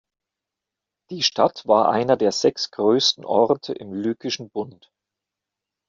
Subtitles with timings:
[1.11, 4.89] Die Stadt war einer der sechs größten Orte im Lykischen Bund.